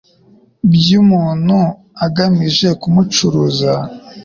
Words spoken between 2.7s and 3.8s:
kumucuruza